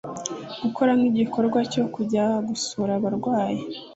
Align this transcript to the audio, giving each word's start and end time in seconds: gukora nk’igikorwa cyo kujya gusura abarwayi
gukora 0.61 0.91
nk’igikorwa 0.99 1.59
cyo 1.73 1.83
kujya 1.93 2.25
gusura 2.49 2.91
abarwayi 2.99 3.61